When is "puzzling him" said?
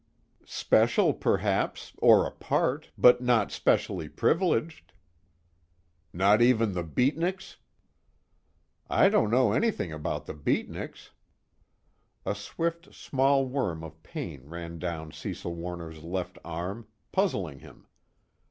17.11-17.85